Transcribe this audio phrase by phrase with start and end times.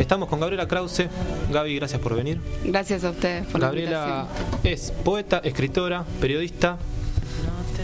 [0.00, 1.08] Estamos con Gabriela Krause.
[1.52, 2.40] Gaby, gracias por venir.
[2.64, 4.26] Gracias a ustedes por Gabriela
[4.64, 6.78] la es poeta, escritora, periodista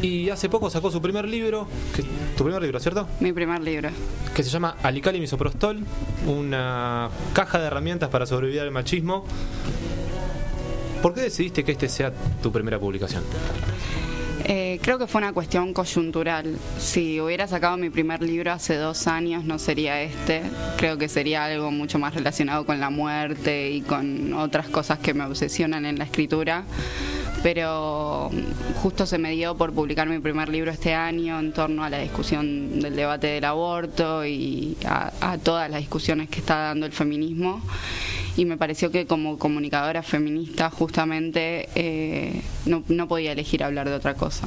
[0.01, 2.03] y hace poco sacó su primer libro, que,
[2.37, 3.07] tu primer libro, ¿cierto?
[3.21, 3.91] Mi primer libro.
[4.35, 5.81] Que se llama Alical y Misoprostol,
[6.27, 9.25] una caja de herramientas para sobrevivir al machismo.
[11.03, 12.13] ¿Por qué decidiste que este sea
[12.43, 13.25] tu primera publicación?
[14.45, 16.57] Eh, creo que fue una cuestión coyuntural.
[16.79, 20.43] Si hubiera sacado mi primer libro hace dos años, no sería este.
[20.77, 25.15] Creo que sería algo mucho más relacionado con la muerte y con otras cosas que
[25.15, 26.65] me obsesionan en la escritura.
[27.43, 28.31] Pero
[28.83, 31.99] justo se me dio por publicar mi primer libro este año en torno a la
[31.99, 36.93] discusión del debate del aborto y a, a todas las discusiones que está dando el
[36.93, 37.63] feminismo
[38.37, 43.95] y me pareció que como comunicadora feminista justamente eh, no, no podía elegir hablar de
[43.95, 44.47] otra cosa.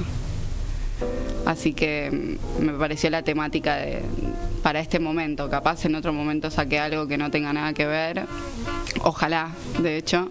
[1.45, 4.01] Así que mm, me pareció la temática de,
[4.61, 5.49] para este momento.
[5.49, 8.25] Capaz en otro momento saqué algo que no tenga nada que ver.
[9.01, 10.29] Ojalá, de hecho.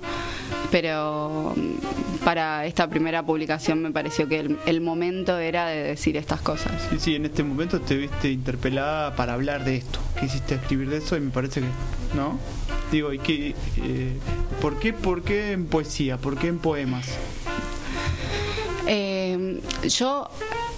[0.70, 6.16] Pero mm, para esta primera publicación me pareció que el, el momento era de decir
[6.16, 6.72] estas cosas.
[6.90, 9.98] Sí, sí, en este momento te viste interpelada para hablar de esto.
[10.20, 11.66] Quisiste escribir de eso y me parece que,
[12.14, 12.38] ¿no?
[12.90, 14.12] Digo, ¿y qué, eh,
[14.60, 16.16] ¿por, qué, ¿por qué en poesía?
[16.16, 17.18] ¿Por qué en poemas?
[18.90, 20.28] Eh, yo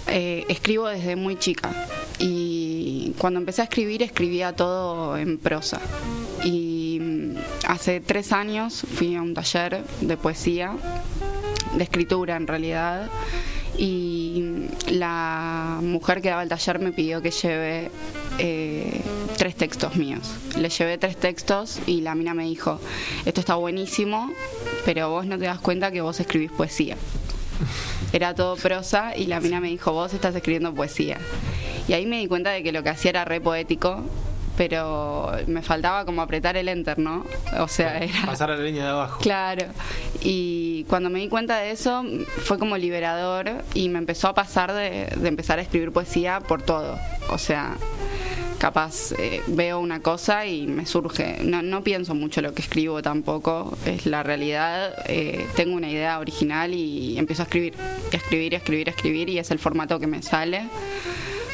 [0.07, 1.71] eh, escribo desde muy chica
[2.19, 5.79] y cuando empecé a escribir escribía todo en prosa.
[6.43, 7.35] Y mm,
[7.67, 10.75] hace tres años fui a un taller de poesía,
[11.77, 13.09] de escritura en realidad,
[13.77, 17.91] y la mujer que daba el taller me pidió que lleve
[18.37, 19.01] eh,
[19.37, 20.35] tres textos míos.
[20.57, 22.79] Le llevé tres textos y la mina me dijo,
[23.25, 24.29] esto está buenísimo,
[24.83, 26.97] pero vos no te das cuenta que vos escribís poesía.
[28.13, 31.17] Era todo prosa y la mina me dijo, vos estás escribiendo poesía.
[31.87, 34.03] Y ahí me di cuenta de que lo que hacía era re poético,
[34.57, 37.25] pero me faltaba como apretar el enter, ¿no?
[37.59, 38.25] O sea, era...
[38.25, 39.19] Pasar a la línea de abajo.
[39.19, 39.65] Claro.
[40.21, 42.03] Y cuando me di cuenta de eso,
[42.43, 46.61] fue como liberador y me empezó a pasar de, de empezar a escribir poesía por
[46.61, 46.99] todo.
[47.29, 47.75] O sea,
[48.61, 51.39] capaz eh, veo una cosa y me surge.
[51.43, 54.93] No, no, pienso mucho lo que escribo tampoco, es la realidad.
[55.07, 59.29] Eh, tengo una idea original y empiezo a escribir, a escribir, a escribir, a escribir
[59.29, 60.67] y es el formato que me sale.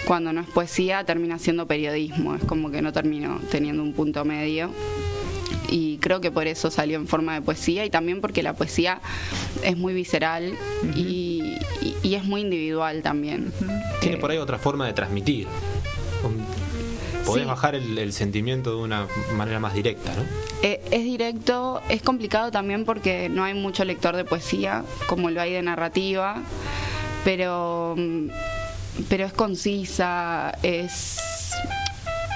[0.05, 4.25] Cuando no es poesía, termina siendo periodismo, es como que no termino teniendo un punto
[4.25, 4.69] medio
[5.69, 8.99] y creo que por eso salió en forma de poesía y también porque la poesía
[9.63, 10.97] es muy visceral uh -huh.
[10.97, 13.53] y, y, y, es muy individual también.
[13.61, 13.99] Uh -huh.
[14.01, 15.47] Tiene eh, por ahí otra forma de transmitir.
[17.27, 17.47] Podés sí.
[17.47, 20.23] bajar el, el, sentimiento de una manera más directa, ¿no?
[20.63, 25.41] Eh, es directo, es complicado también porque no hay mucho lector de poesía como lo
[25.41, 26.41] hay de narrativa,
[27.23, 27.95] pero,
[29.09, 31.19] pero es concisa, es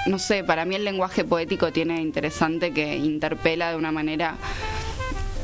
[0.07, 4.35] no sé, para mí el lenguaje poético tiene interesante que interpela de una manera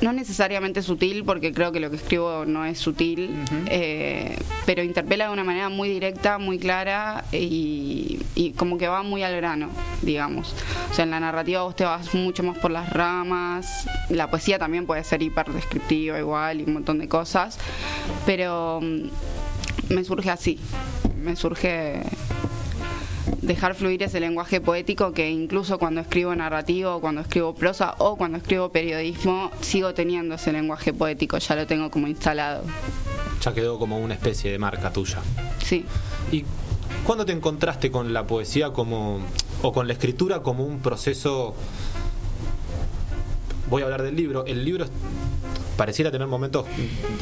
[0.01, 3.67] no necesariamente sutil, porque creo que lo que escribo no es sutil, uh -huh.
[3.69, 9.03] eh, pero interpela de una manera muy directa, muy clara y, y, como que va
[9.03, 9.69] muy al grano,
[10.01, 10.53] digamos.
[10.91, 14.59] O sea, en la narrativa vos te vas mucho más por las ramas, la poesía
[14.59, 17.57] también puede ser hiperdescriptiva igual y un montón de cosas,
[18.25, 20.59] pero mm, me surge así,
[21.23, 22.01] me surge
[23.41, 28.37] dejar fluir ese lenguaje poético que incluso cuando escribo narrativo, cuando escribo prosa o cuando
[28.37, 32.63] escribo periodismo, sigo teniendo ese lenguaje poético, ya lo tengo como instalado.
[33.41, 35.19] Ya quedó como una especie de marca tuya.
[35.63, 35.85] Sí.
[36.31, 36.43] ¿Y
[37.05, 39.19] cuándo te encontraste con la poesía como
[39.61, 41.55] o con la escritura como un proceso
[43.69, 44.85] voy a hablar del libro, el libro
[45.77, 46.65] pareciera tener momentos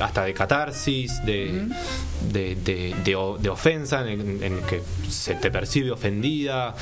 [0.02, 2.32] hasta de catarsis, de, uh -huh.
[2.32, 6.74] de, de, de, de, ofensa, en, en, que se te percibe ofendida.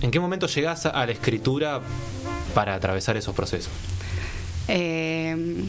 [0.00, 1.80] ¿En qué momento llegás a la escritura
[2.54, 3.72] para atravesar esos procesos?
[4.68, 5.64] Eh,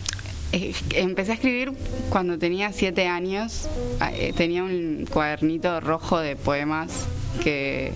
[0.93, 1.71] empecé a escribir
[2.09, 3.67] cuando tenía siete años.
[4.13, 7.07] Eh, tenía un cuadernito rojo de poemas
[7.43, 7.93] que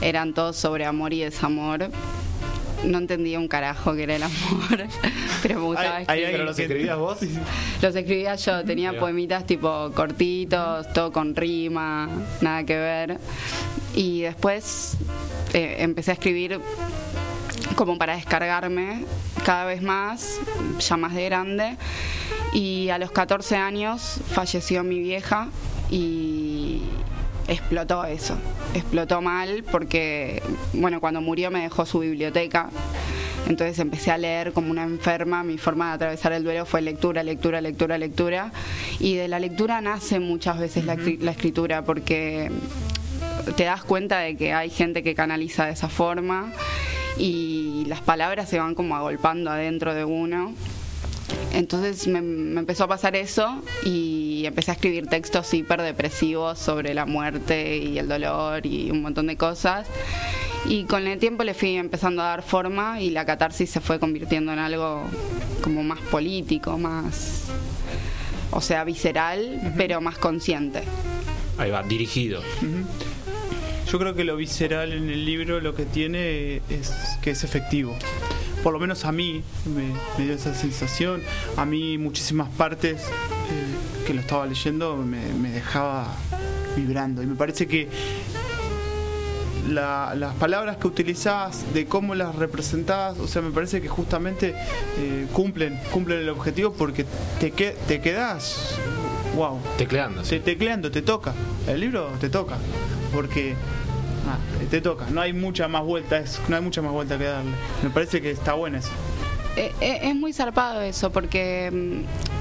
[0.00, 1.90] eran todos sobre amor y desamor
[2.84, 4.86] no entendía un carajo que era el amor,
[5.42, 6.06] pero me gustaba escribir.
[6.08, 7.18] Ay, ay, ¿Pero los escribías vos?
[7.82, 9.00] Los escribía yo, tenía Mira.
[9.00, 12.08] poemitas tipo cortitos, todo con rima,
[12.40, 13.18] nada que ver.
[13.94, 14.96] Y después
[15.54, 16.60] eh, empecé a escribir
[17.74, 19.04] como para descargarme
[19.44, 20.38] cada vez más,
[20.78, 21.76] ya más de grande.
[22.52, 25.48] Y a los 14 años falleció mi vieja
[25.90, 26.82] y
[27.48, 28.36] explotó eso.
[28.76, 30.42] Explotó mal porque,
[30.74, 32.68] bueno, cuando murió me dejó su biblioteca.
[33.48, 35.42] Entonces empecé a leer como una enferma.
[35.44, 38.52] Mi forma de atravesar el duelo fue lectura, lectura, lectura, lectura.
[38.98, 42.50] Y de la lectura nace muchas veces la, la escritura porque
[43.56, 46.52] te das cuenta de que hay gente que canaliza de esa forma
[47.16, 50.52] y, y las palabras se van como agolpando adentro de uno.
[51.52, 56.94] Entonces me, me empezó a pasar eso y empecé a escribir textos hiper depresivos sobre
[56.94, 59.86] la muerte y el dolor y un montón de cosas.
[60.68, 64.00] Y con el tiempo le fui empezando a dar forma y la catarsis se fue
[64.00, 65.04] convirtiendo en algo
[65.62, 67.44] como más político, más,
[68.50, 70.82] o sea, visceral, pero más consciente.
[71.58, 72.42] Ahí va, dirigido.
[73.90, 77.96] Yo creo que lo visceral en el libro lo que tiene es que es efectivo.
[78.62, 79.84] Por lo menos a mí me,
[80.18, 81.22] me dio esa sensación.
[81.56, 83.65] A mí muchísimas partes eh,
[84.06, 86.14] que lo estaba leyendo me, me dejaba
[86.76, 87.22] vibrando.
[87.22, 87.88] Y me parece que
[89.68, 94.54] la- las palabras que utilizás, de cómo las representás, o sea, me parece que justamente
[94.98, 97.04] eh, cumplen, cumplen el objetivo porque
[97.40, 98.76] te, que, te quedás,
[99.34, 100.22] wow, Tecleando.
[100.22, 101.34] te tecleando, te toca.
[101.66, 102.56] El libro te toca.
[103.12, 103.54] Porque
[104.28, 104.38] ah,
[104.70, 105.06] te toca.
[105.10, 107.50] No hay mucha más vuelta, es- no hay mucha más vuelta que darle.
[107.82, 108.90] Me parece que está bueno eso.
[109.56, 112.35] Eh, eh, Es muy zarpado eso, porque, mm,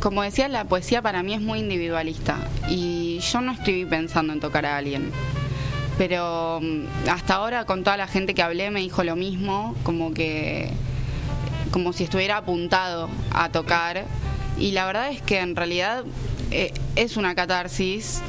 [0.00, 2.38] como decía, la poesía para mí es muy individualista.
[2.68, 5.10] Y yo no escribí pensando en tocar a alguien.
[5.98, 10.12] Pero mm, hasta ahora con toda la gente que hablé me dijo lo mismo, como
[10.12, 10.70] que
[11.70, 14.04] como si estuviera apuntado a tocar.
[14.58, 16.04] Y la verdad es que en realidad
[16.50, 18.22] eh, es una catarsis,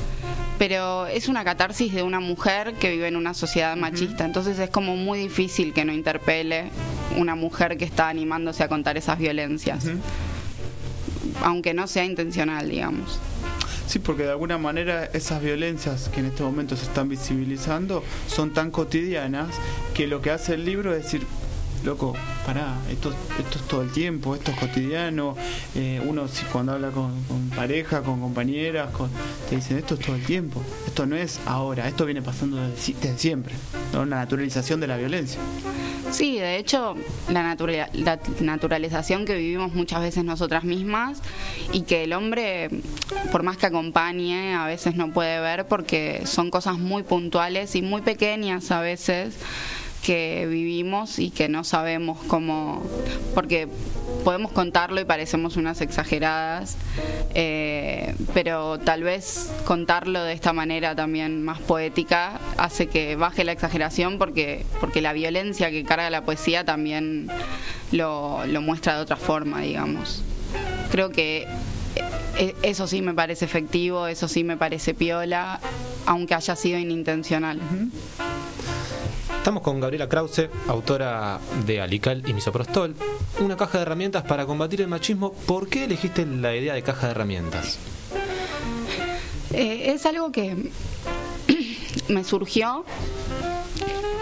[0.57, 4.25] pero es una catarsis de una mujer que vive en una sociedad machista.
[4.25, 6.69] Entonces es como muy difícil que no interpele
[7.15, 9.85] una mujer que está animándose a contar esas violencias.
[11.43, 13.19] Aunque no sea intencional, digamos.
[13.87, 18.53] Sí, porque de alguna manera esas violencias que en este momento se están visibilizando son
[18.53, 19.47] tan cotidianas
[19.93, 21.25] que lo que hace el libro es decir,
[21.85, 22.13] loco,
[22.45, 25.37] pará, esto, esto es todo el tiempo, esto es cotidiano.
[25.73, 27.13] Eh, uno si cuando habla con,
[27.55, 29.09] pareja, con compañeras, con,
[29.49, 33.17] te dicen esto es todo el tiempo, esto no es ahora, esto viene pasando desde
[33.17, 33.55] siempre,
[33.93, 34.01] ¿no?
[34.01, 35.39] una naturalización de la violencia.
[36.11, 36.95] Sí, de hecho,
[37.29, 41.21] la, natura- la naturalización que vivimos muchas veces nosotras mismas
[41.73, 42.69] y que el hombre,
[43.31, 47.81] por más que acompañe, a veces no puede ver porque son cosas muy puntuales y
[47.81, 49.35] muy pequeñas a veces
[50.07, 52.81] que vivimos y que no sabemos cómo,
[53.35, 53.67] porque
[54.23, 56.77] podemos contarlo y parecemos unas exageradas,
[57.35, 63.51] eh, pero tal vez contarlo de esta manera también más poética hace que baje la
[63.51, 67.27] exageración porque, porque la violencia que carga la poesía también
[67.91, 70.23] lo, lo muestra de otra forma, digamos.
[70.89, 71.45] Creo que
[72.37, 75.59] eh, eso sí me parece efectivo, eso sí me parece piola,
[76.05, 77.59] aunque haya sido inintencional.
[79.47, 82.93] Estamos con Gabriela Krause, autora de Alical y Misoprostol,
[83.39, 85.31] una caja de herramientas para combatir el machismo.
[85.31, 87.79] ¿Por qué elegiste la idea de caja de herramientas?
[89.53, 90.69] Eh, es algo que
[92.09, 92.83] me surgió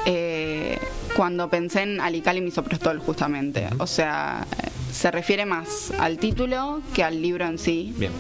[0.05, 0.77] eh,
[1.15, 3.67] cuando pensé en Alical y Misoprostol, justamente.
[3.79, 4.45] O sea,
[4.93, 7.95] se refiere más al título que al libro en sí.
[7.97, 8.11] Bien.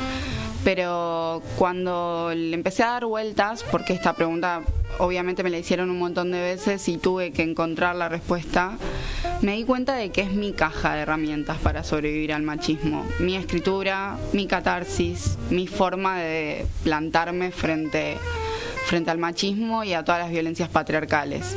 [0.65, 4.63] Pero cuando le empecé a dar vueltas, porque esta pregunta
[4.97, 8.75] obviamente me la hicieron un montón de veces y tuve que encontrar la respuesta,
[9.41, 13.05] me di cuenta de que es mi caja de herramientas para sobrevivir al machismo.
[13.19, 18.17] Mi escritura, mi catarsis, mi forma de plantarme frente,
[18.87, 21.55] frente al machismo y a todas las violencias patriarcales.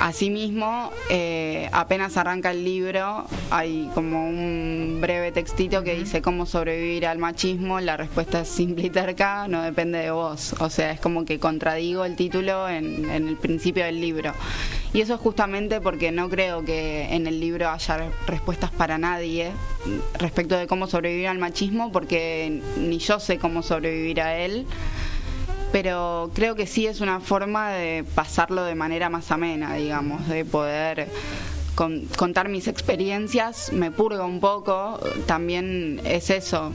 [0.00, 7.06] Asimismo, eh, apenas arranca el libro, hay como un breve textito que dice cómo sobrevivir
[7.06, 7.80] al machismo.
[7.80, 10.54] La respuesta es simple y terca, no depende de vos.
[10.60, 14.32] O sea, es como que contradigo el título en, en el principio del libro.
[14.92, 19.52] Y eso es justamente porque no creo que en el libro haya respuestas para nadie
[20.18, 24.66] respecto de cómo sobrevivir al machismo, porque ni yo sé cómo sobrevivir a él
[25.74, 30.44] pero creo que sí es una forma de pasarlo de manera más amena, digamos, de
[30.44, 31.08] poder
[31.74, 36.70] con- contar mis experiencias, me purga un poco, también es eso.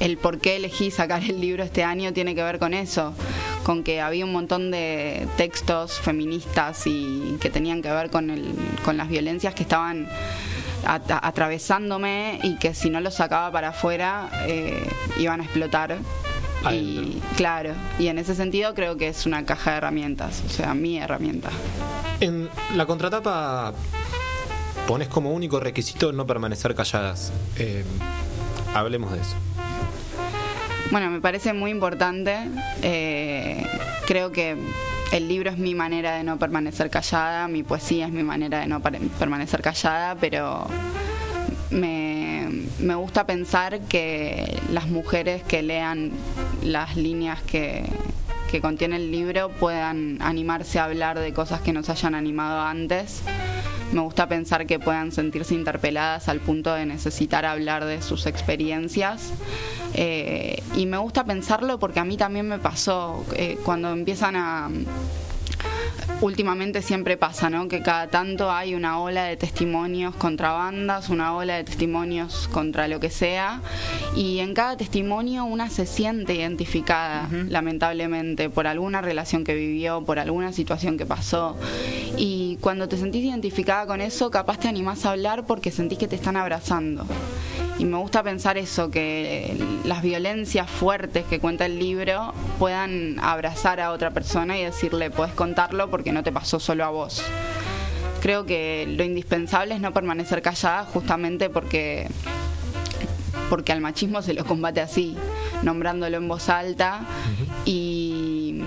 [0.00, 3.12] El por qué elegí sacar el libro este año tiene que ver con eso,
[3.64, 8.54] con que había un montón de textos feministas y que tenían que ver con, el,
[8.82, 10.08] con las violencias que estaban
[10.86, 15.98] at- atravesándome y que si no los sacaba para afuera eh, iban a explotar.
[16.74, 20.74] Y claro, y en ese sentido creo que es una caja de herramientas, o sea,
[20.74, 21.50] mi herramienta.
[22.20, 23.74] En la contratapa
[24.86, 27.32] pones como único requisito no permanecer calladas.
[27.58, 27.84] Eh,
[28.74, 29.34] hablemos de eso.
[30.90, 32.38] Bueno, me parece muy importante.
[32.82, 33.66] eh,
[34.06, 34.56] creo que
[35.12, 38.66] el libro es mi manera de no permanecer callada, mi poesía es mi manera de
[38.66, 40.66] no permanecer callada, pero
[41.70, 42.15] me,
[42.78, 46.12] me gusta pensar que las mujeres que lean
[46.62, 47.84] las líneas que,
[48.50, 53.22] que contiene el libro puedan animarse a hablar de cosas que nos hayan animado antes.
[53.92, 59.32] me gusta pensar que puedan sentirse interpeladas al punto de necesitar hablar de sus experiencias.
[59.94, 64.68] Eh, y me gusta pensarlo porque a mí también me pasó eh, cuando empiezan a
[66.20, 67.68] últimamente siempre pasa, ¿no?
[67.68, 72.88] Que cada tanto hay una ola de testimonios contra bandas, una ola de testimonios contra
[72.88, 73.60] lo que sea,
[74.14, 80.18] y en cada testimonio una se siente identificada, lamentablemente, por alguna relación que vivió, por
[80.18, 81.56] alguna situación que pasó.
[82.16, 86.08] Y cuando te sentís identificada con eso, capaz te animás a hablar porque sentís que
[86.08, 87.06] te están abrazando.
[87.78, 89.54] Y me gusta pensar eso, que
[89.84, 95.34] las violencias fuertes que cuenta el libro puedan abrazar a otra persona y decirle, puedes
[95.34, 97.22] contarlo porque no te pasó solo a vos.
[98.22, 102.08] Creo que lo indispensable es no permanecer callada justamente porque
[103.50, 105.16] porque al machismo se lo combate así,
[105.62, 107.02] nombrándolo en voz alta
[107.64, 108.62] y,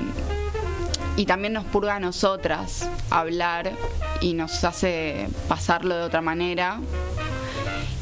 [1.17, 3.71] y también nos purga a nosotras hablar
[4.21, 6.79] y nos hace pasarlo de otra manera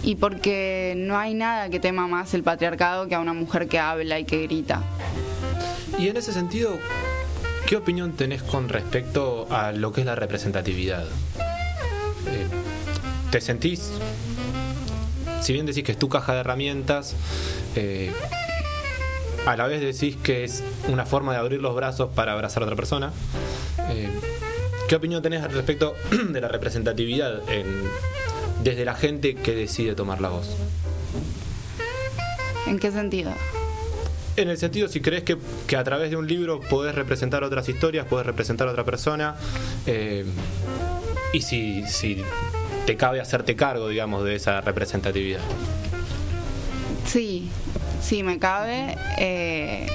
[0.07, 3.77] y porque no hay nada que tema más el patriarcado que a una mujer que
[3.77, 4.81] habla y que grita.
[5.99, 6.77] Y en ese sentido,
[7.65, 11.03] ¿qué opinión tenés con respecto a lo que es la representatividad?
[12.25, 12.47] Eh,
[13.31, 13.91] ¿Te sentís,
[15.41, 17.13] si bien decís que es tu caja de herramientas,
[17.75, 18.13] eh,
[19.45, 22.67] a la vez decís que es una forma de abrir los brazos para abrazar a
[22.67, 23.11] otra persona?
[23.89, 24.09] Eh,
[24.87, 25.95] ¿Qué opinión tenés respecto
[26.29, 27.65] de la representatividad en,
[28.63, 30.55] desde la gente que decide tomar la voz.
[32.67, 33.31] ¿En qué sentido?
[34.35, 35.37] En el sentido, si crees que,
[35.75, 39.35] a través de un libro podés representar otras historias, podés representar a otra persona,
[39.87, 40.25] eh,
[41.33, 42.21] y si, si
[42.85, 45.41] te cabe hacerte cargo, digamos, de esa representatividad.
[47.07, 47.49] Sí,
[48.01, 48.95] sí, me cabe.
[49.17, 49.87] Eh,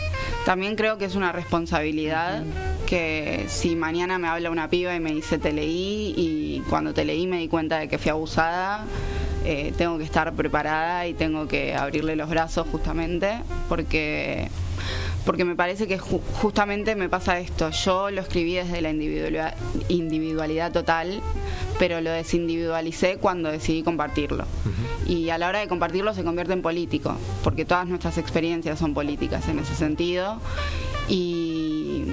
[0.44, 2.42] también creo que es una responsabilidad
[2.86, 7.04] que si mañana me habla una piba y me dice te leí y cuando te
[7.04, 8.84] leí me di cuenta de que fui abusada,
[9.44, 14.48] eh, tengo que estar preparada y tengo que abrirle los brazos justamente porque
[15.24, 17.70] porque me parece que justamente me pasa esto.
[17.70, 19.54] Yo lo escribí desde la individualidad,
[19.88, 21.20] individualidad total,
[21.78, 24.44] pero lo desindividualicé cuando decidí compartirlo.
[25.06, 28.94] Y a la hora de compartirlo se convierte en político, porque todas nuestras experiencias son
[28.94, 30.40] políticas en ese sentido.
[31.08, 32.04] Y,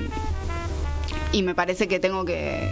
[1.32, 2.72] y me parece que tengo que,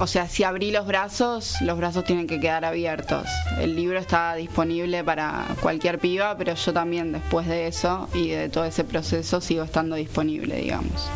[0.00, 3.26] o sea, si abrí los brazos, los brazos tienen que quedar abiertos.
[3.58, 8.48] El libro está disponible para cualquier piba, pero yo también después de eso y de
[8.48, 11.08] todo ese proceso sigo estando disponible, digamos.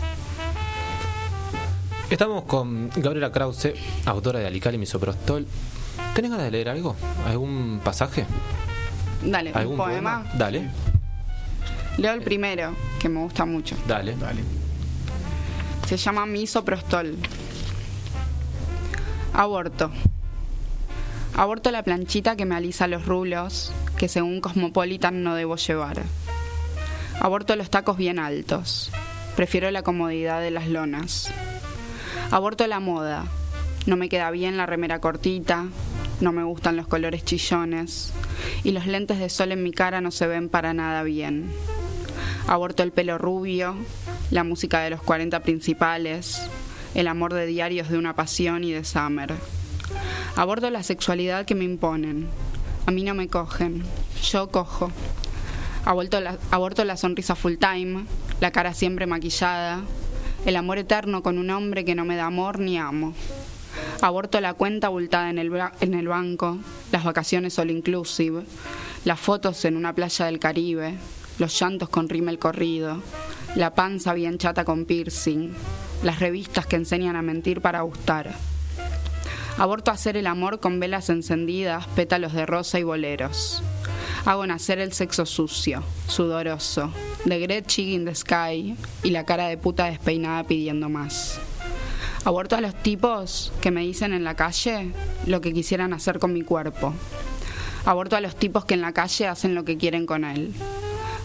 [2.11, 3.75] Estamos con Gabriela Krause,
[4.05, 5.47] autora de Alical y Misoprostol.
[6.15, 6.97] ¿Tenés ganas de leer algo?
[7.27, 8.27] ¿Algún pasaje?
[9.25, 10.25] Dale, ¿Algún un poema?
[10.35, 10.69] Dale.
[11.99, 13.77] Leo el primero, que me gusta mucho.
[13.87, 14.17] Dale.
[14.17, 14.43] Dale.
[15.87, 17.17] Se llama Misoprostol.
[19.35, 19.91] Aborto.
[21.35, 26.03] Aborto la planchita que me alisa los rulos, que según Cosmopolitan no debo llevar.
[27.19, 28.91] Aborto los tacos bien altos.
[29.35, 31.33] Prefiero la comodidad de las lonas.
[32.31, 33.25] Aborto la moda.
[33.87, 35.67] No me queda bien la remera cortita,
[36.21, 38.13] no me gustan los colores chillones
[38.63, 41.51] y los lentes de sol en mi cara no se ven para nada bien.
[42.47, 43.77] Aborto el pelo rubio,
[44.31, 46.43] la música de los 40 principales,
[46.95, 49.35] el amor de diarios de una pasión y de Summer.
[50.37, 52.29] Abordo la sexualidad que me imponen.
[52.87, 53.83] A mí no me cogen,
[54.23, 54.91] yo cojo.
[55.85, 58.05] Aborto la, aborto la sonrisa full time,
[58.41, 59.81] la cara siempre maquillada,
[60.47, 63.15] el amor eterno con un hombre que no me da amor ni amo.
[64.01, 66.59] Aborto la cuenta abultada en el, en el banco,
[66.93, 68.43] las vacaciones all inclusive,
[69.05, 70.95] las fotos en una playa del Caribe,
[71.39, 73.01] los llantos con rímel corrido,
[73.55, 75.53] la panza bien chata con piercing,
[76.03, 78.35] las revistas que enseñan a mentir para gustar.
[79.59, 83.63] Aborto hacer el amor con velas encendidas, pétalos de rosa y boleros.
[84.25, 86.91] Hago nacer el sexo sucio, sudoroso,
[87.25, 91.39] de Great Chick in the Sky y la cara de puta despeinada pidiendo más.
[92.25, 94.93] Aborto a los tipos que me dicen en la calle
[95.27, 96.95] lo que quisieran hacer con mi cuerpo.
[97.85, 100.55] Aborto a los tipos que en la calle hacen lo que quieren con él.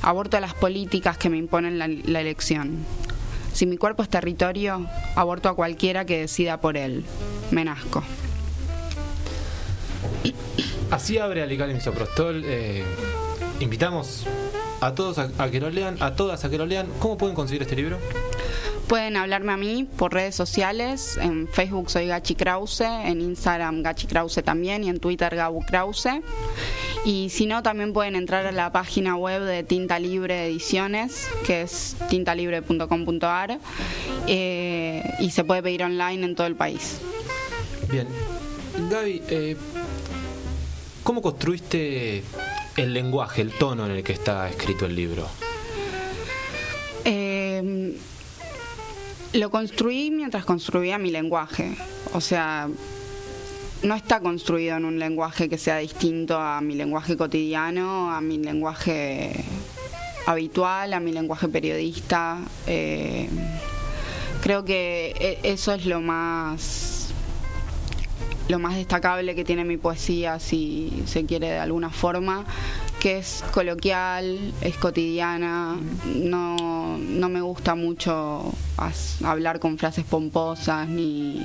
[0.02, 2.86] Aborto a las políticas que me imponen la, la elección.
[3.54, 4.86] Si mi cuerpo es territorio,
[5.16, 7.04] aborto a cualquiera que decida por él.
[7.52, 8.04] Me nazco.
[10.92, 12.44] Así abre Alical Misoprostol.
[12.46, 12.84] Eh,
[13.60, 14.26] invitamos
[14.80, 16.88] a todos a, que lo lean, a todas a que lo lean.
[17.00, 17.98] ¿Cómo pueden conseguir este libro?
[18.88, 21.18] Pueden hablarme a mí por redes sociales.
[21.22, 26.22] En Facebook soy Gachi Krause, en Instagram Gachi Krause también y en Twitter Gabu Krause.
[27.06, 31.62] Y si no, también pueden entrar a la página web de Tinta Libre Ediciones, que
[31.62, 33.60] es tintalibre.com.ar,
[34.28, 37.00] eh, y se puede pedir online en todo el país.
[37.90, 38.08] Bien.
[38.90, 39.58] Gaby, eh,
[41.04, 42.24] ¿cómo construiste
[42.76, 45.28] el lenguaje, el tono en el que está escrito el libro?
[47.06, 47.98] Eh,
[49.34, 51.76] lo construí mientras construía mi lenguaje.
[52.14, 52.70] O sea,
[53.84, 58.38] no está construido en un lenguaje que sea distinto a mi lenguaje cotidiano, a mi
[58.38, 59.44] lenguaje
[60.26, 62.40] habitual, a mi lenguaje periodista.
[62.66, 63.30] Eh,
[64.42, 66.94] creo que e- eso es lo más
[68.50, 72.46] lo más destacable que tiene mi poesía, si se quiere de alguna forma,
[73.02, 75.76] que es coloquial, es cotidiana,
[76.16, 78.54] no, no me gusta mucho
[79.24, 81.42] hablar con frases pomposas ni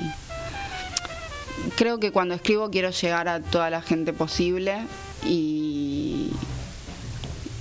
[1.76, 4.86] creo que cuando escribo quiero llegar a toda la gente posible
[5.24, 6.30] y,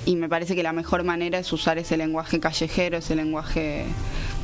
[0.06, 3.86] y me parece que la mejor manera es usar ese lenguaje callejero, ese lenguaje...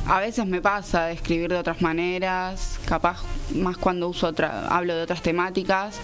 [0.06, 3.18] A veces me pasa de escribir de otras maneras, capaz
[3.54, 5.96] más cuando uso otra, hablo de otras temáticas,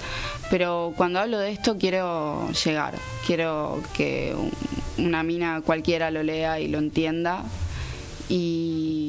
[0.50, 2.96] pero cuando hablo de esto quiero llegar,
[3.26, 4.34] quiero que
[4.98, 7.44] una mina cualquiera lo lea y lo entienda
[8.28, 9.03] y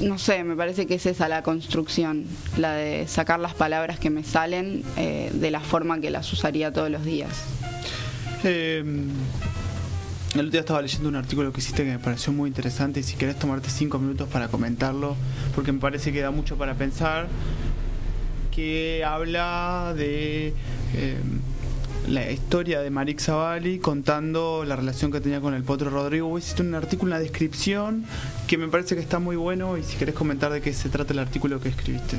[0.00, 2.24] no sé, me parece que es esa la construcción,
[2.56, 6.72] la de sacar las palabras que me salen eh, de la forma que las usaría
[6.72, 7.44] todos los días.
[8.44, 8.84] Eh,
[10.34, 13.02] el otro día estaba leyendo un artículo que hiciste que me pareció muy interesante y
[13.02, 15.16] si querés tomarte cinco minutos para comentarlo,
[15.54, 17.28] porque me parece que da mucho para pensar,
[18.54, 20.52] que habla de
[20.94, 21.16] eh,
[22.08, 26.36] la historia de Marik Zavalli contando la relación que tenía con el Potro Rodrigo.
[26.38, 28.04] Hiciste un artículo, una descripción
[28.46, 31.12] que me parece que está muy bueno y si querés comentar de qué se trata
[31.12, 32.18] el artículo que escribiste.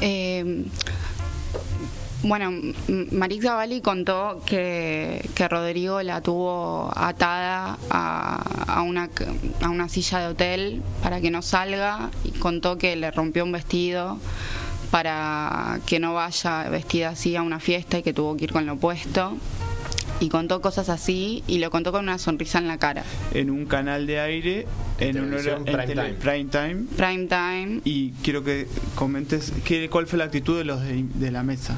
[0.00, 0.64] Eh,
[2.22, 2.50] bueno,
[3.12, 9.10] Marik Zavalli contó que, que Rodrigo la tuvo atada a, a una,
[9.60, 13.52] a una silla de hotel para que no salga y contó que le rompió un
[13.52, 14.18] vestido
[14.90, 18.66] para que no vaya vestida así a una fiesta y que tuvo que ir con
[18.66, 19.36] lo opuesto.
[20.18, 23.04] Y contó cosas así y lo contó con una sonrisa en la cara.
[23.34, 24.66] En un canal de aire,
[24.98, 26.14] en un prime tele- time.
[26.14, 27.80] prime time Prime time.
[27.84, 31.74] y quiero que comentes qué, cuál fue la actitud de los de, de la mesa.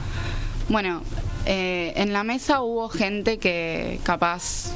[0.69, 1.03] Bueno,
[1.47, 4.71] eh, en la mesa hubo gente que capaz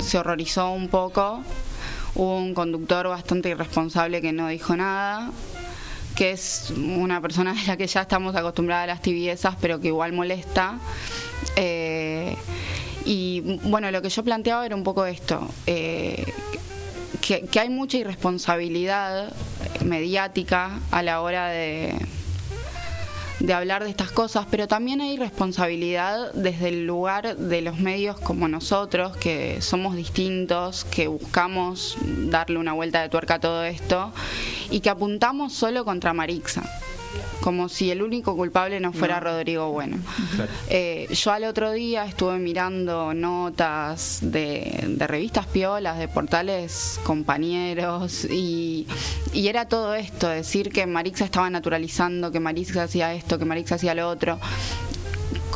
[0.00, 1.42] se horrorizó un poco.
[2.14, 5.32] Hubo un conductor bastante irresponsable que no dijo nada,
[6.16, 9.88] que es una persona de la que ya estamos acostumbradas a las tibiezas, pero que
[9.88, 10.78] igual molesta.
[11.54, 12.34] Eh,
[13.04, 15.48] y bueno, lo que yo planteaba era un poco esto.
[15.66, 16.24] eh,
[17.20, 19.32] que, que hay mucha irresponsabilidad
[19.84, 21.94] mediática a la hora de,
[23.46, 28.18] de hablar de estas cosas, pero también hay responsabilidad desde el lugar de los medios
[28.18, 34.12] como nosotros, que somos distintos, que buscamos darle una vuelta de tuerca a todo esto
[34.68, 36.64] y que apuntamos solo contra Marixa,
[37.46, 39.98] como si el único culpable no fuera Rodrigo Bueno.
[40.34, 40.50] Claro.
[40.68, 48.24] Eh, yo al otro día estuve mirando notas de, de revistas piolas, de portales compañeros,
[48.24, 48.88] y,
[49.32, 53.76] y era todo esto, decir que Marixa estaba naturalizando, que Marixa hacía esto, que Marixa
[53.76, 54.40] hacía lo otro.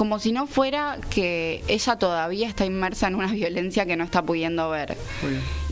[0.00, 4.22] Como si no fuera que ella todavía está inmersa en una violencia que no está
[4.22, 4.96] pudiendo ver.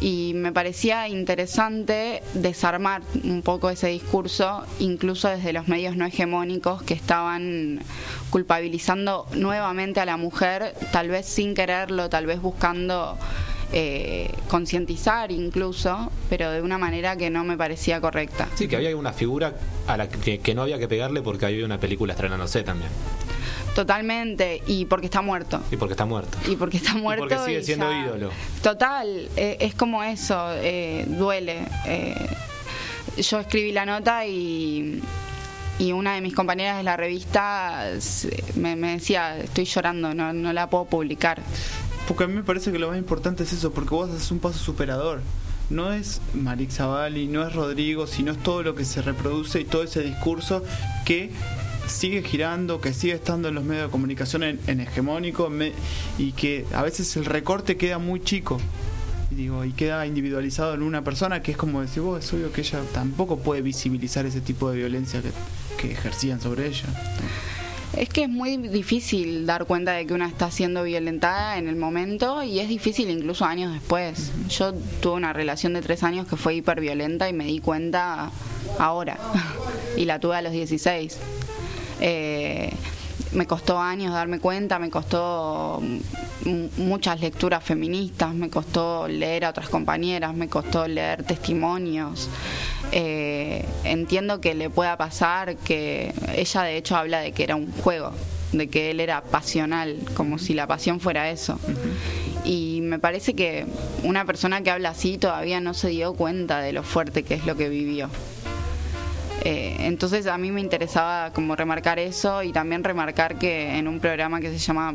[0.02, 6.82] Y me parecía interesante desarmar un poco ese discurso, incluso desde los medios no hegemónicos
[6.82, 7.80] que estaban
[8.28, 13.16] culpabilizando nuevamente a la mujer, tal vez sin quererlo, tal vez buscando
[13.72, 18.46] eh, concientizar incluso, pero de una manera que no me parecía correcta.
[18.56, 19.54] Sí, que había una figura
[19.86, 22.90] a la que, que no había que pegarle porque había una película estrenándose también.
[23.78, 25.60] Totalmente, y porque está muerto.
[25.70, 26.36] Y porque está muerto.
[26.50, 28.30] y porque está muerto porque sigue y siendo ya- ídolo.
[28.60, 32.16] total eh, es como eso eh, duele eh,
[33.18, 35.00] yo escribí la nota y
[35.78, 37.84] y una de mis compañeras de la revista
[38.56, 41.40] me, me decía estoy llorando no, no la puedo publicar
[42.08, 44.40] Porque a mí me parece que lo más importante es eso, porque vos haces un
[44.40, 45.20] paso superador.
[45.70, 49.64] No es Marik Zavalli, no es Rodrigo, sino es todo lo que se reproduce y
[49.66, 50.64] todo ese discurso
[51.04, 51.30] que
[51.88, 55.72] sigue girando, que sigue estando en los medios de comunicación en, en hegemónico me-
[56.18, 58.58] y que a veces el recorte queda muy chico.
[59.30, 62.50] Y digo, y queda individualizado en una persona que es como decir vos, es obvio
[62.52, 65.30] que ella tampoco puede visibilizar ese tipo de violencia que,
[65.76, 66.84] que ejercían sobre ella.
[67.96, 71.76] Es que es muy difícil dar cuenta de que una está siendo violentada en el
[71.76, 74.30] momento y es difícil incluso años después.
[74.50, 78.30] Yo tuve una relación de tres años que fue hiperviolenta y me di cuenta
[78.78, 79.18] ahora.
[79.96, 81.18] y la tuve a los 16.
[82.00, 82.72] Eh,
[83.32, 85.82] me costó años darme cuenta, me costó
[86.46, 92.28] m- muchas lecturas feministas, me costó leer a otras compañeras, me costó leer testimonios.
[92.92, 97.70] Eh, entiendo que le pueda pasar, que ella de hecho habla de que era un
[97.72, 98.12] juego,
[98.52, 101.58] de que él era pasional, como si la pasión fuera eso.
[102.44, 103.66] Y me parece que
[104.04, 107.44] una persona que habla así todavía no se dio cuenta de lo fuerte que es
[107.44, 108.08] lo que vivió.
[109.50, 113.98] Eh, entonces a mí me interesaba como remarcar eso y también remarcar que en un
[113.98, 114.94] programa que se llama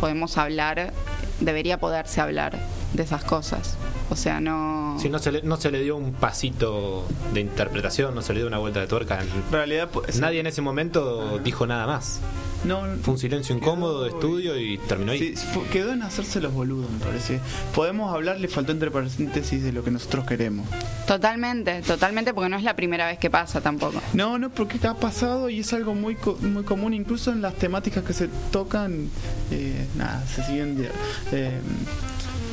[0.00, 0.94] Podemos hablar,
[1.38, 2.56] debería poderse hablar
[2.94, 3.76] de esas cosas.
[4.10, 4.96] O sea, no...
[5.00, 8.40] Si no se, le, no se le dio un pasito de interpretación, no se le
[8.40, 9.20] dio una vuelta de tuerca.
[9.20, 12.20] En realidad, pues, nadie en ese momento dijo nada más.
[12.64, 15.34] No, Fue un silencio incómodo de estudio y terminó ahí.
[15.34, 17.40] Sí, quedó en hacerse los boludos, me parece.
[17.74, 20.68] Podemos hablar, le faltó entre paréntesis de lo que nosotros queremos.
[21.06, 24.02] Totalmente, totalmente, porque no es la primera vez que pasa tampoco.
[24.12, 28.04] No, no, porque ha pasado y es algo muy muy común, incluso en las temáticas
[28.04, 29.08] que se tocan,
[29.50, 30.86] eh, nada, se siguen
[31.32, 31.58] eh,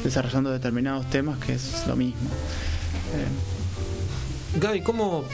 [0.03, 2.29] desarrollando determinados temas que es lo mismo.
[3.15, 4.59] Eh.
[4.59, 5.25] Gaby, ¿cómo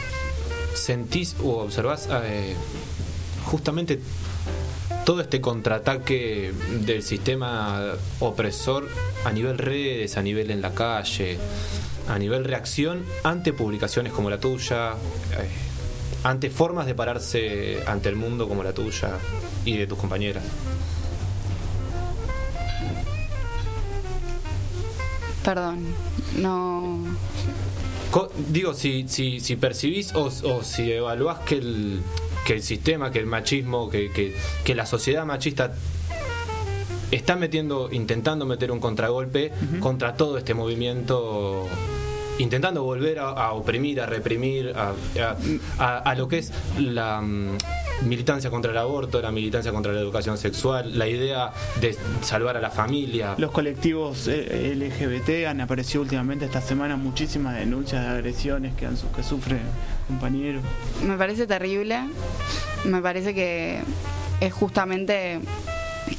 [0.76, 2.56] sentís o observás eh,
[3.45, 3.99] justamente
[5.06, 8.88] todo este contraataque del sistema opresor
[9.26, 11.38] a nivel redes, a nivel en la calle,
[12.08, 15.49] a nivel reacción ante publicaciones como la tuya, eh,
[16.23, 19.17] ante formas de pararse ante el mundo como la tuya
[19.65, 20.43] y de tus compañeras.
[25.43, 25.84] Perdón,
[26.38, 26.99] no.
[28.49, 32.01] digo, si, si, si percibís o, o si evaluás que el,
[32.45, 34.10] que el sistema, que el machismo, que,
[34.63, 35.73] que, la sociedad machista
[37.12, 41.67] está metiendo, intentando meter un contragolpe contra todo este movimiento
[42.39, 44.95] intentando volver a, oprimir, a reprimir, a,
[45.99, 47.58] a, lo que es la mm,
[48.05, 52.61] militancia contra el aborto, la militancia contra la educación sexual, la idea de salvar a
[52.61, 53.35] la familia.
[53.37, 58.95] Los colectivos eh, LGBT han aparecido últimamente esta semana muchísimas denuncias de agresiones que, han,
[59.15, 59.61] que sufren
[60.07, 60.63] compañeros.
[61.03, 61.99] Me parece terrible,
[62.85, 63.81] me parece que
[64.39, 65.39] es justamente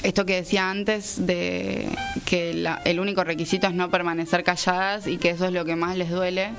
[0.02, 1.88] esto que decía antes de
[2.24, 5.96] que el único requisito es no permanecer calladas y que eso es lo que más
[5.96, 6.50] les duele.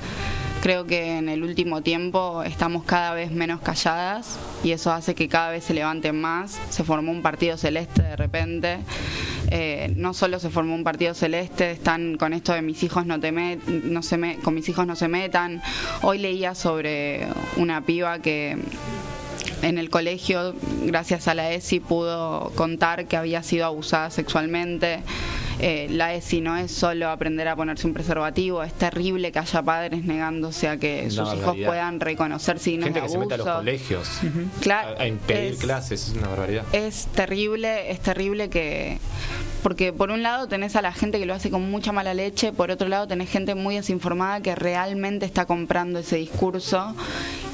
[0.65, 5.27] Creo que en el último tiempo estamos cada vez menos calladas y eso hace que
[5.27, 6.59] cada vez se levanten más.
[6.71, 8.79] Se formó un partido celeste de repente.
[9.51, 13.19] Eh, no solo se formó un partido celeste, están con esto de mis hijos no
[13.19, 15.61] te no se me con mis hijos no se metan.
[16.01, 18.57] Hoy leía sobre una piba que
[19.61, 25.03] en el colegio, gracias a la ESI, pudo contar que había sido abusada sexualmente.
[25.59, 29.61] Eh, la ESI no es solo aprender a ponerse un preservativo, es terrible que haya
[29.63, 33.27] padres negándose a que sus hijos puedan reconocer signos Gente de abuso.
[33.27, 34.09] que se a los colegios
[34.97, 36.65] a, impedir clases, es una barbaridad.
[36.73, 38.99] Es terrible, es terrible que
[39.65, 42.53] porque por un lado tenés a la gente que lo hace con mucha mala leche,
[42.53, 46.93] por otro lado tenés gente muy desinformada que realmente está comprando ese discurso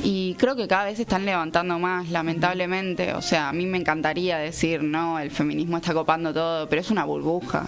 [0.04, 3.13] y creo que cada vez se están levantando más, lamentablemente.
[3.13, 6.91] O sea, a mí me encantaría decir, no, el feminismo está copando todo, pero es
[6.91, 7.65] una burbuja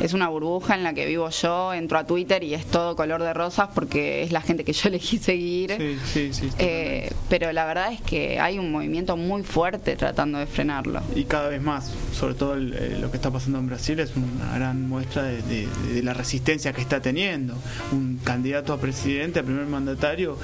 [0.00, 3.22] es una burbuja en la que vivo yo, entro a Twitter y es todo color
[3.22, 5.76] de rosas porque es la gente que yo elegí seguir.
[5.76, 10.38] Sí, sí, sí, eh, pero la verdad es que hay un movimiento muy fuerte tratando
[10.38, 11.00] de frenarlo.
[11.14, 14.56] Y cada vez más, sobre todo eh, lo que está pasando en Brasil es una
[14.56, 15.68] gran muestra de,
[16.02, 17.54] la resistencia que está teniendo.
[17.92, 20.36] Un candidato a presidente, a primer mandatario,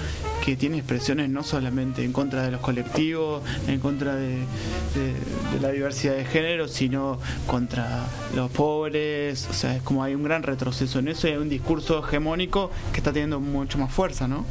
[0.45, 4.45] que tiene expresiones no solamente en contra de los colectivos, en contra de
[5.61, 7.19] la diversidad de género, sino
[7.49, 8.05] contra
[8.37, 11.49] los pobres, o sea, es como hay un gran retroceso en eso y hay un
[11.49, 14.45] discurso hegemónico que está teniendo mucho más fuerza, ¿no?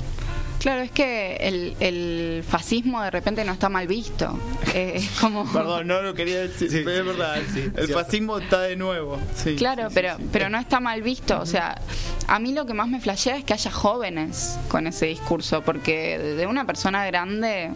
[0.66, 1.36] Claro, es que
[1.80, 4.36] el, fascismo de repente no está mal visto.
[4.74, 5.46] Eh, es como...
[5.54, 7.38] Perdón, no lo quería decir, es verdad.
[7.56, 9.20] el fascismo está de nuevo.
[9.60, 11.40] claro, pero, pero no está mal visto.
[11.40, 11.80] O sea,
[12.28, 16.18] a mí lo que más me flashea es que haya jóvenes con ese discurso, porque
[16.18, 17.70] de una persona grande,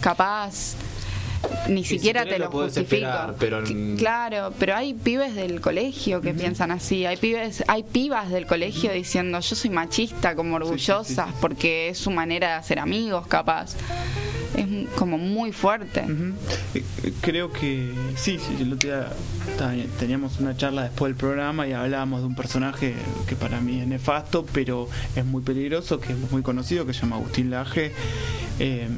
[0.00, 0.76] capaz
[1.68, 3.08] ni siquiera te lo, justifico.
[3.38, 3.62] pero...
[3.96, 8.92] Claro, pero hay pibes del colegio que piensan así, hay pibes, hay pibas del colegio
[8.92, 13.76] diciendo yo soy machista, como orgullosas, porque es su manera de hacer amigos, capaz.
[14.56, 16.04] Es como muy fuerte.
[16.74, 16.82] Eh,
[17.20, 19.06] creo que sí, sí, el otro día
[19.98, 22.94] teníamos una charla después del programa y hablábamos de un personaje
[23.28, 27.02] que para mí es nefasto, pero es muy peligroso, que es muy conocido, que se
[27.02, 27.92] llama Agustín Laje.
[28.58, 28.88] Eh,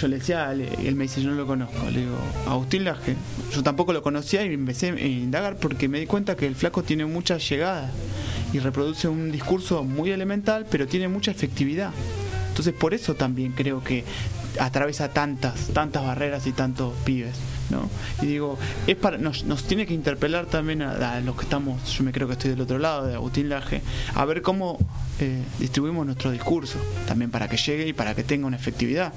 [0.00, 1.90] yo le decía, él me dice, yo no lo conozco.
[1.90, 3.16] Le digo, Agustín Laje.
[3.52, 6.82] Yo tampoco lo conocía y empecé a indagar porque me di cuenta que el flaco
[6.82, 7.90] tiene mucha llegada
[8.52, 11.92] y reproduce un discurso muy elemental, pero tiene mucha efectividad.
[12.48, 14.04] Entonces, por eso también creo que
[14.58, 17.36] atraviesa tantas, tantas barreras y tantos pibes.
[17.70, 17.88] ¿no?
[18.22, 22.02] Y digo, es para nos, nos tiene que interpelar también a, los que estamos, yo
[22.02, 23.82] me creo que estoy del otro lado, de Agustín Laje,
[24.14, 24.78] a ver cómo
[25.20, 29.12] eh, distribuimos nuestro discurso, también para que llegue y para que tenga una efectividad.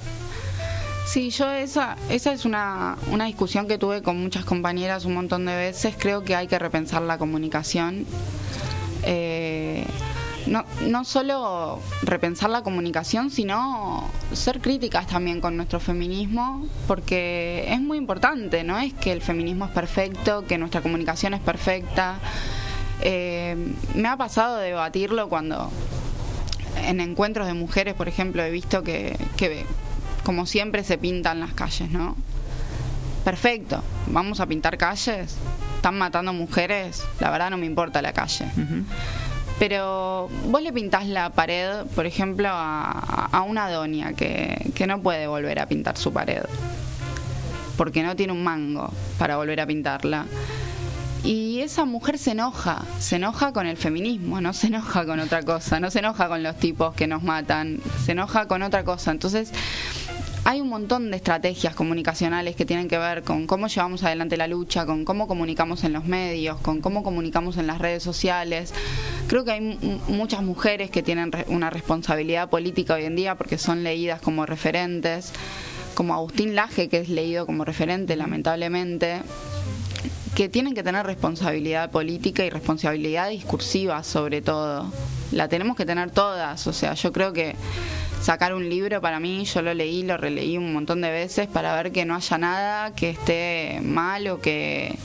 [1.06, 5.46] Sí, yo esa, esa es una, una discusión que tuve con muchas compañeras un montón
[5.46, 5.96] de veces.
[5.98, 8.06] Creo que hay que repensar la comunicación.
[9.04, 9.86] Eh,
[10.48, 17.80] no, no solo repensar la comunicación, sino ser críticas también con nuestro feminismo, porque es
[17.80, 22.18] muy importante, no es que el feminismo es perfecto, que nuestra comunicación es perfecta.
[23.02, 23.56] Eh,
[23.96, 25.72] me ha pasado debatirlo cuando
[26.86, 29.66] en encuentros de mujeres, por ejemplo, he visto que, que
[30.24, 32.16] como siempre se pintan las calles, ¿no?
[33.24, 35.38] Perfecto, vamos a pintar calles.
[35.76, 38.46] Están matando mujeres, la verdad no me importa la calle.
[39.60, 45.02] Pero vos le pintás la pared, por ejemplo, a, a una doña que, que no
[45.02, 46.44] puede volver a pintar su pared.
[47.78, 50.26] Porque no tiene un mango para volver a pintarla.
[51.24, 55.42] Y esa mujer se enoja, se enoja con el feminismo, no se enoja con otra
[55.44, 59.12] cosa, no se enoja con los tipos que nos matan, se enoja con otra cosa.
[59.12, 59.52] Entonces,
[60.54, 64.46] hay un montón de estrategias comunicacionales que tienen que ver con cómo llevamos adelante la
[64.46, 68.72] lucha, con cómo comunicamos en los medios, con cómo comunicamos en las redes sociales.
[69.28, 69.62] Creo que hay
[70.08, 75.34] muchas mujeres que tienen una responsabilidad política hoy en día porque son leídas como referentes,
[75.96, 79.22] como Agustín Laje, que es leído como referente, lamentablemente
[80.36, 84.92] que tienen que tener responsabilidad política y responsabilidad discursiva sobre todo.
[85.32, 87.56] La tenemos que tener todas, o sea, yo creo que
[88.24, 91.76] sacar un libro para mí, yo lo leí, lo releí un montón de veces para
[91.76, 94.96] ver que no haya nada que esté mal o que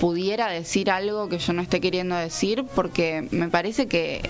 [0.00, 4.20] pudiera decir algo que yo no esté queriendo decir, porque me parece que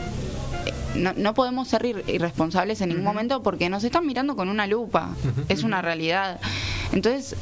[0.94, 4.66] no, no podemos ser ir- irresponsables en ningún momento porque nos están mirando con una
[4.66, 5.10] lupa,
[5.48, 6.38] es una realidad.
[6.92, 7.34] Entonces,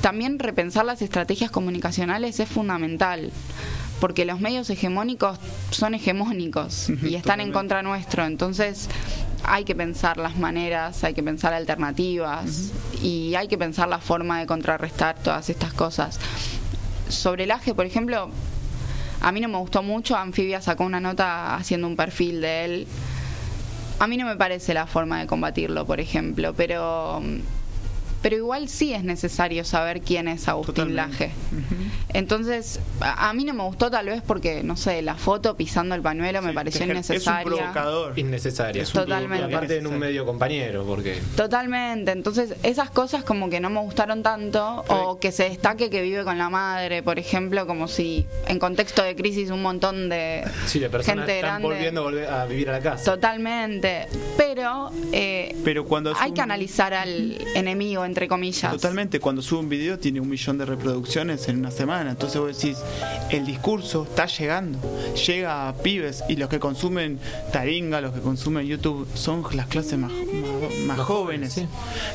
[0.00, 3.30] también repensar las estrategias comunicacionales es fundamental,
[4.00, 5.38] porque los medios hegemónicos
[5.70, 8.88] son hegemónicos y están en contra nuestro, entonces
[9.44, 14.40] hay que pensar las maneras, hay que pensar alternativas y hay que pensar la forma
[14.40, 16.18] de contrarrestar todas estas cosas.
[17.08, 18.30] Sobre el AGE, por ejemplo,
[19.20, 22.86] a mí no me gustó mucho, Anfibia sacó una nota haciendo un perfil de él.
[23.98, 27.22] A mí no me parece la forma de combatirlo, por ejemplo, pero
[28.22, 31.26] pero igual sí es necesario saber quién es Agustín Totalmente.
[31.26, 31.32] Laje.
[32.12, 35.94] Entonces, a, a mí no me gustó tal vez porque, no sé, la foto pisando
[35.94, 37.44] el pañuelo me pareció es un innecesaria.
[37.44, 38.18] provocador.
[38.18, 38.82] Innecesaria.
[38.82, 39.46] Es un Totalmente.
[39.50, 43.80] Y aparte en un medio compañero, porque Totalmente, entonces esas cosas como que no me
[43.80, 48.26] gustaron tanto o que se destaque que vive con la madre, por ejemplo, como si
[48.48, 51.68] en contexto de crisis un montón de sí, de personas gente están grande.
[51.68, 53.04] volviendo a, vivir a la casa.
[53.12, 54.06] Totalmente,
[54.36, 58.72] pero, eh, Pero cuando hay que analizar al enemigo, entre comillas.
[58.72, 62.10] Totalmente, cuando sube un video tiene un millón de reproducciones en una semana.
[62.10, 62.76] Entonces vos decís,
[63.30, 64.78] el discurso está llegando,
[65.26, 67.18] llega a pibes y los que consumen
[67.52, 70.12] Taringa, los que consumen YouTube son las clases más,
[70.86, 71.06] más, jóvenes.
[71.06, 71.66] jóvenes, sí.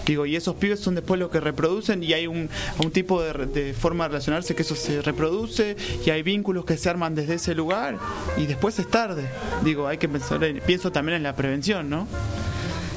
[0.06, 2.50] Digo, y esos pibes son después los que reproducen y hay un,
[2.84, 6.78] un tipo de, de forma de relacionarse que eso se reproduce y hay vínculos que
[6.78, 7.98] se arman desde ese lugar
[8.38, 9.24] y después es tarde.
[9.64, 12.08] Digo, hay que pensar, en- pienso también en la prevención, ¿no?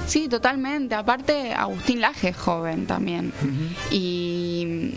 [0.09, 0.95] Sí, totalmente.
[0.95, 3.33] Aparte, Agustín Laje es joven también.
[3.91, 4.93] Y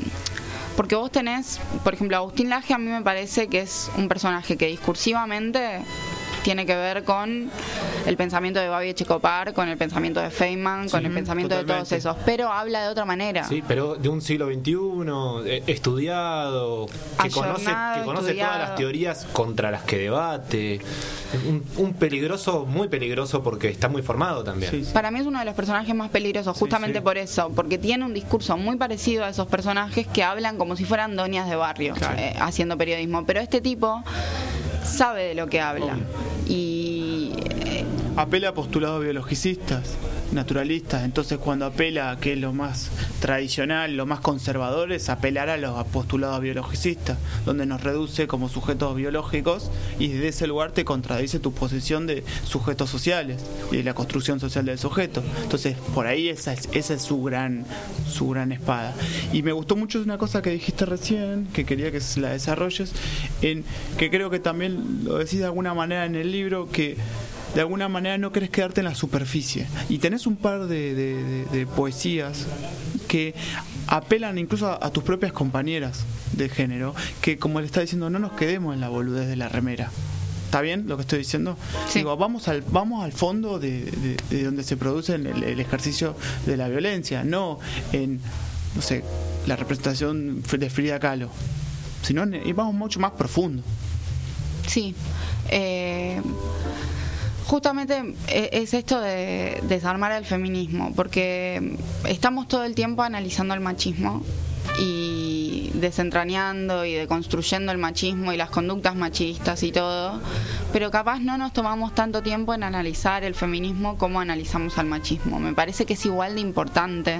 [0.78, 4.56] porque vos tenés, por ejemplo, Agustín Laje a mí me parece que es un personaje
[4.56, 5.82] que discursivamente
[6.44, 7.50] tiene que ver con
[8.06, 11.92] el pensamiento de Babi Checopar, con el pensamiento de Feynman, con el pensamiento de todos
[11.92, 13.44] esos, pero habla de otra manera.
[13.44, 14.76] Sí, pero de un siglo XXI,
[15.46, 16.88] eh, estudiado,
[17.22, 18.54] que conoce, que conoce estudiado.
[18.54, 20.82] todas las teorías contra las que debate.
[21.48, 24.72] Un, un peligroso, muy peligroso porque está muy formado también.
[24.72, 24.92] Sí, sí.
[24.94, 27.04] Para mí es uno de los personajes más peligrosos, justamente sí.
[27.04, 30.84] por eso, porque tiene un discurso muy parecido a esos personajes que hablan como si
[30.86, 32.18] fueran doñas de barrio, Claro.
[32.18, 33.26] eh, haciendo periodismo.
[33.26, 34.04] Pero este tipo
[34.84, 35.98] sabe de lo que habla.
[36.48, 37.32] Y
[37.66, 39.96] eh, apela a postulados biologicistas,
[40.34, 41.04] naturalistas.
[41.04, 42.90] Entonces, cuando apela a que es lo más
[43.20, 48.96] tradicional, lo más conservador, es apelar a los postulados biologicistas, donde nos reduce como sujetos
[48.96, 53.42] biológicos y desde ese lugar te contradice tu posición de sujetos sociales
[53.72, 55.24] y de la construcción social del sujeto.
[55.44, 57.66] Entonces, por ahí esa es, esa es su gran
[58.12, 58.94] su gran espada.
[59.34, 62.94] Y me gustó mucho una cosa que dijiste recién, que quería que la desarrolles,
[63.42, 63.64] en
[63.98, 66.98] que creo que también lo decís de alguna manera en el libro, que
[67.56, 69.68] de alguna manera no querés quedarte en la superficie.
[69.90, 70.96] Y tenés un par de,
[71.52, 72.46] de- poesías
[73.08, 73.34] que
[73.88, 78.20] apelan incluso a, a tus propias compañeras de género, que como le está diciendo, no
[78.20, 79.92] nos quedemos en la boludez de la remera.
[80.46, 81.58] ¿Está bien lo que estoy diciendo?
[81.88, 82.00] Sí.
[82.00, 86.16] Digo, vamos al, vamos al fondo de, de- de donde se produce el, el ejercicio
[86.46, 87.60] de la violencia, no
[87.94, 88.20] en
[88.76, 89.04] no sé,
[89.48, 91.30] la representación de Frida Kahlo,
[92.04, 93.64] sino y vamos mucho más profundo.
[94.68, 94.96] Sí.
[95.50, 96.22] Eh,
[97.52, 101.76] justamente eh, es esto de desarmar el feminismo, porque
[102.08, 104.24] estamos todo el tiempo analizando el machismo
[104.80, 110.22] y desentrañando y deconstruyendo el machismo y las conductas machistas y todo,
[110.72, 115.40] pero capaz no nos tomamos tanto tiempo en analizar el feminismo como analizamos al machismo.
[115.40, 117.20] Me parece que es igual de importante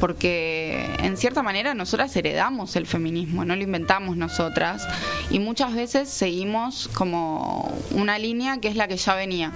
[0.00, 4.86] porque en cierta manera nosotras heredamos el feminismo, no lo inventamos nosotras.
[5.30, 9.52] Y muchas veces seguimos como una línea que es la que ya venía.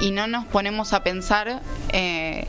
[0.00, 1.60] Y no nos ponemos a pensar
[1.92, 2.48] eh,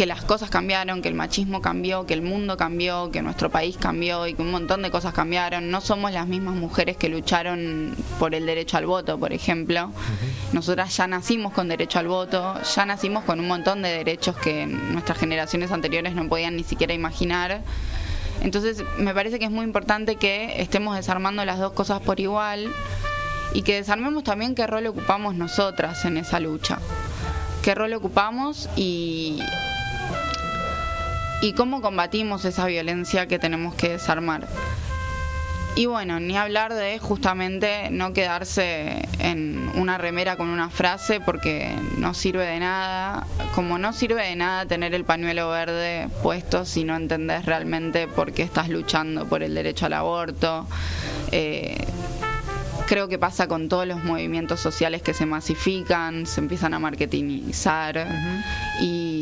[0.00, 3.76] que las cosas cambiaron, que el machismo cambió, que el mundo cambió, que nuestro país
[3.78, 5.70] cambió y que un montón de cosas cambiaron.
[5.70, 9.92] No somos las mismas mujeres que lucharon por el derecho al voto, por ejemplo.
[10.54, 14.64] Nosotras ya nacimos con derecho al voto, ya nacimos con un montón de derechos que
[14.66, 17.60] nuestras generaciones anteriores no podían ni siquiera imaginar.
[18.40, 22.72] Entonces me parece que es muy importante que estemos desarmando las dos cosas por igual
[23.52, 26.78] y que desarmemos también qué rol ocupamos nosotras en esa lucha.
[27.62, 29.40] Qué rol ocupamos y
[31.42, 34.46] y cómo combatimos esa violencia que tenemos que desarmar.
[35.76, 41.70] Y bueno, ni hablar de justamente no quedarse en una remera con una frase porque
[41.96, 46.82] no sirve de nada, como no sirve de nada tener el pañuelo verde puesto si
[46.82, 50.66] no entendés realmente por qué estás luchando por el derecho al aborto.
[51.30, 51.78] Eh,
[52.90, 58.08] creo que pasa con todos los movimientos sociales que se masifican, se empiezan a marketingizar
[58.80, 59.19] y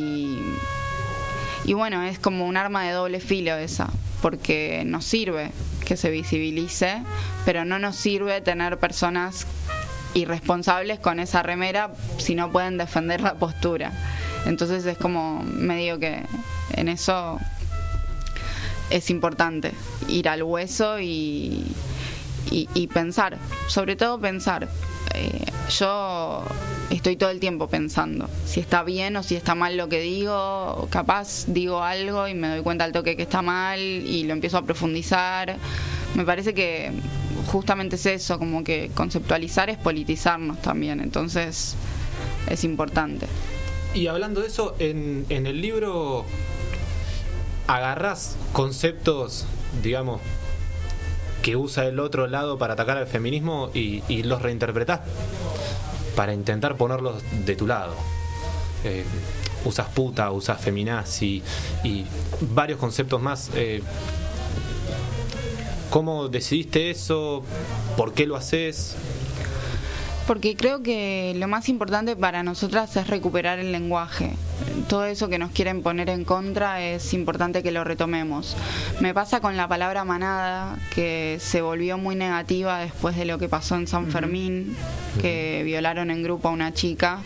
[1.68, 3.90] y bueno, es como un arma de doble filo esa,
[4.22, 5.50] porque nos sirve
[5.84, 7.02] que se visibilice,
[7.44, 9.46] pero no nos sirve tener personas
[10.14, 13.92] irresponsables con esa remera si no pueden defender la postura.
[14.46, 16.22] Entonces es como medio que
[16.72, 17.38] en eso
[18.88, 19.72] es importante
[20.08, 21.66] ir al hueso y,
[22.50, 24.70] y, pensar, sobre todo pensar.
[25.14, 26.44] Eh, yo
[26.90, 30.88] estoy todo el tiempo pensando si está bien o si está mal lo que digo,
[30.90, 34.58] capaz digo algo y me doy cuenta al toque que está mal y lo empiezo
[34.58, 35.56] a profundizar.
[36.14, 36.92] Me parece que
[37.46, 41.74] justamente es eso, como que conceptualizar es politizarnos también, entonces
[42.48, 43.26] es importante.
[43.94, 46.24] Y hablando de eso, en, en el libro
[47.66, 49.46] agarras conceptos,
[49.82, 50.20] digamos,
[51.48, 55.00] que usa el otro lado para atacar al feminismo y, los reinterpretás
[56.14, 57.94] para intentar ponerlos de tu lado.
[58.84, 59.02] Eh,
[59.64, 61.42] usas puta, usas feminazi
[61.82, 62.04] y
[62.52, 63.50] varios conceptos más.
[63.54, 63.82] Eh,
[65.88, 67.42] ¿Cómo decidiste eso?
[67.96, 68.94] ¿Por qué lo haces?
[70.28, 74.32] Porque creo que lo más importante para nosotras es recuperar el lenguaje.
[74.86, 78.54] Todo eso que nos quieren poner en contra es importante que lo retomemos.
[79.00, 83.48] Me pasa con la palabra manada, que se volvió muy negativa después de lo que
[83.48, 84.76] pasó en San Fermín,
[85.18, 87.20] que violaron en grupo a una chica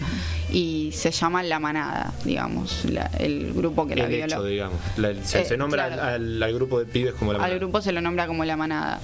[0.52, 2.84] y se llama La Manada, digamos,
[3.18, 4.44] el grupo que la violó.
[4.44, 4.78] digamos.
[5.24, 7.52] se, eh, nombra al, al, grupo de pibes como La Manada.
[7.52, 9.00] Al grupo se lo nombra como La Manada.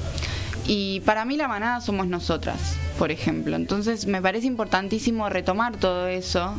[0.68, 3.56] Y para mí La Manada somos nosotras por ejemplo.
[3.56, 6.52] Entonces me parece importantísimo retomar todo eso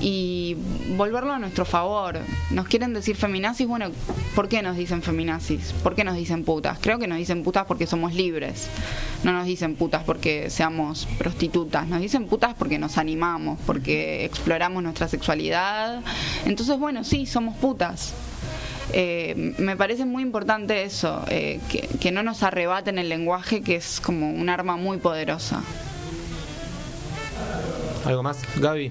[0.00, 0.56] y
[0.96, 2.20] volverlo a nuestro favor.
[2.50, 3.86] Nos quieren decir feminazis, bueno,
[4.34, 5.72] ¿por qué nos dicen feminazis?
[5.82, 6.78] ¿Por qué nos dicen putas?
[6.80, 8.68] Creo que nos dicen putas porque somos libres.
[9.24, 14.82] No nos dicen putas porque seamos prostitutas, nos dicen putas porque nos animamos, porque exploramos
[14.82, 16.02] nuestra sexualidad.
[16.44, 18.14] Entonces, bueno, sí, somos putas.
[18.92, 21.60] Eh, me parece muy importante eso, eh,
[22.00, 25.62] que, no nos arrebaten el lenguaje, que es como un arma muy poderosa.
[28.04, 28.38] ¿Algo más?
[28.56, 28.90] Gaby,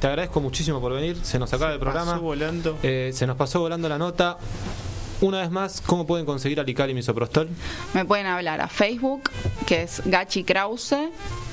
[0.00, 2.18] te agradezco muchísimo por venir, se nos acaba el programa.
[2.18, 2.78] volando.
[2.82, 4.38] Eh, se nos pasó volando la nota.
[5.20, 7.48] Una vez más, ¿cómo pueden conseguir Alical y Misoprostol?
[7.94, 9.30] Me pueden hablar a Facebook,
[9.66, 10.96] que es Gachi Krause,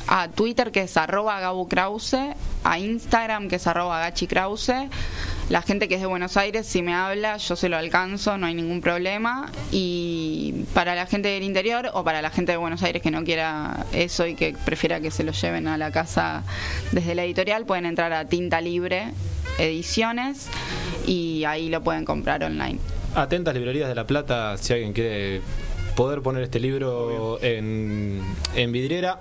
[0.08, 4.90] a Twitter, que es arroba Gabu Krause, a Instagram, que es arroba Gachi Krause.
[5.52, 8.48] La gente que es de Buenos Aires, si me habla, yo se lo alcanzo, no
[8.48, 9.52] hay ningún problema.
[9.70, 13.26] Y para la gente del interior o para la gente de Buenos Aires que no
[13.26, 16.46] quiera eso y que prefiera que se lo lleven a la casa
[16.94, 19.12] desde la editorial, pueden entrar a Tinta Libre
[19.58, 20.48] Ediciones
[21.06, 22.80] y ahí lo pueden comprar online.
[23.14, 25.42] Atentas librerías de La Plata si alguien quiere
[25.98, 28.22] poder poner este libro en,
[28.56, 29.20] en vidriera